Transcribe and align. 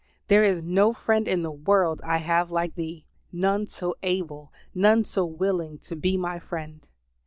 There 0.29 0.43
is 0.43 0.63
no 0.63 0.93
friend 0.93 1.27
in 1.27 1.43
the 1.43 1.51
world 1.51 2.01
I 2.03 2.17
have 2.17 2.49
like 2.49 2.73
Thee; 2.73 3.05
none 3.31 3.67
so 3.67 3.93
able, 4.01 4.51
none 4.73 5.03
so 5.03 5.27
willing 5.27 5.77
to 5.77 5.95
be 5.95 6.17
my 6.17 6.39
friend. 6.39 6.87